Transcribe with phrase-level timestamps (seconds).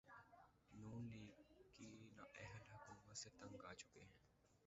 [0.73, 4.13] نون League کی نااہل حکومت سے تنگ آچکے ہیں